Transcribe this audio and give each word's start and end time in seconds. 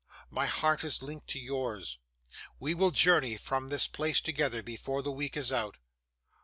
My 0.31 0.47
heart 0.47 0.83
is 0.83 1.03
linked 1.03 1.27
to 1.27 1.39
yours. 1.39 1.99
We 2.59 2.73
will 2.73 2.89
journey 2.89 3.37
from 3.37 3.69
this 3.69 3.87
place 3.87 4.19
together, 4.19 4.63
before 4.63 5.03
the 5.03 5.11
week 5.11 5.37
is 5.37 5.51
out. 5.51 5.77